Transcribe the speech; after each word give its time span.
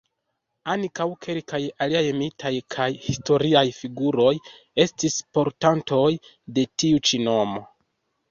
Ankaŭ 0.75 1.05
kelkaj 1.25 1.59
aliaj 1.85 2.01
mitaj 2.21 2.51
kaj 2.75 2.87
historiaj 3.03 3.63
figuroj 3.81 4.33
estis 4.85 5.17
portantoj 5.39 6.09
de 6.59 6.65
tiu 6.85 7.05
ĉi 7.11 7.21
nomo. 7.29 7.63